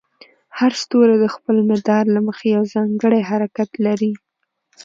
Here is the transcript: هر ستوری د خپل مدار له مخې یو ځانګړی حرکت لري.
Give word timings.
هر 0.57 0.71
ستوری 0.81 1.15
د 1.19 1.25
خپل 1.35 1.55
مدار 1.69 2.03
له 2.15 2.19
مخې 2.27 2.47
یو 2.55 2.63
ځانګړی 2.73 3.21
حرکت 3.29 3.69
لري. 3.85 4.11